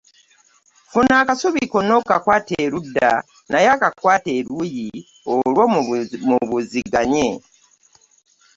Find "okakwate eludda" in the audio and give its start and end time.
2.01-3.11